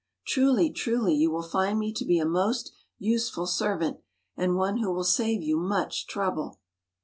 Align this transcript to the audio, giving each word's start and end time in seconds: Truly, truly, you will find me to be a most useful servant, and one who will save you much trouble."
Truly, 0.25 0.71
truly, 0.71 1.13
you 1.13 1.29
will 1.29 1.43
find 1.43 1.77
me 1.77 1.93
to 1.93 2.03
be 2.03 2.17
a 2.17 2.25
most 2.25 2.71
useful 2.97 3.45
servant, 3.45 3.99
and 4.35 4.55
one 4.55 4.77
who 4.77 4.91
will 4.91 5.03
save 5.03 5.43
you 5.43 5.57
much 5.57 6.07
trouble." 6.07 6.59